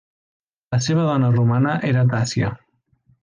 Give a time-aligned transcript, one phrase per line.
[0.75, 2.53] La seva dona romana era Tassia.